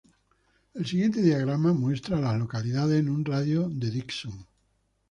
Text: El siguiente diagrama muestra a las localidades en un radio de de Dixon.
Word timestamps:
El 0.73 0.83
siguiente 0.87 1.21
diagrama 1.21 1.73
muestra 1.73 2.17
a 2.17 2.21
las 2.21 2.39
localidades 2.39 2.99
en 2.99 3.07
un 3.07 3.23
radio 3.23 3.69
de 3.69 3.85
de 3.85 3.91
Dixon. 3.91 4.47